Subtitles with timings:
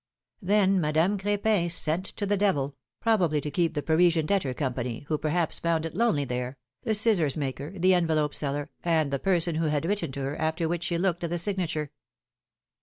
[0.41, 5.19] Then Madame Cr^pin sent to the devil— probably to keep the Parisian debtor company, who
[5.19, 9.65] perhaps found it lonely there— the scissors' maker, the envelope seller, and the person who
[9.65, 11.91] had written to her, after which she looked at the signature.